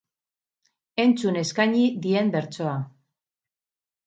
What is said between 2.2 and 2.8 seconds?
bertsoa.